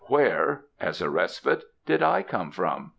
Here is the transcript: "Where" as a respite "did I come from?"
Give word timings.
"Where" 0.05 0.65
as 0.79 0.99
a 0.99 1.11
respite 1.11 1.63
"did 1.85 2.01
I 2.01 2.23
come 2.23 2.49
from?" 2.49 2.89